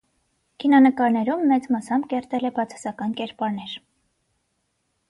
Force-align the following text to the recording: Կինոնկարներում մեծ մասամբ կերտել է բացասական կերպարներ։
Կինոնկարներում 0.63 1.43
մեծ 1.53 1.67
մասամբ 1.75 2.09
կերտել 2.15 2.49
է 2.51 2.53
բացասական 2.57 3.15
կերպարներ։ 3.21 3.79